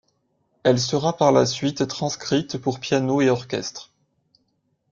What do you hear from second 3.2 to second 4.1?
et orchestre.